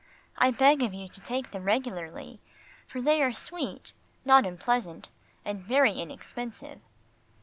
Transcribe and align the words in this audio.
I 0.35 0.49
beg 0.49 0.81
of 0.81 0.95
you 0.95 1.07
to 1.07 1.21
take 1.21 1.51
them 1.51 1.63
regularly, 1.65 2.41
for 2.87 3.03
they 3.03 3.21
are 3.21 3.31
sweet, 3.31 3.93
not 4.25 4.47
unpleasant, 4.47 5.09
and 5.45 5.61
very 5.61 5.93
inexpensive. 5.93 6.81